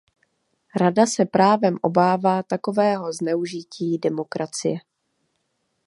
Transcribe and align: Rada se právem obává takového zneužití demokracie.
Rada 0.79 1.05
se 1.05 1.25
právem 1.25 1.75
obává 1.81 2.43
takového 2.43 3.13
zneužití 3.13 3.97
demokracie. 3.97 4.77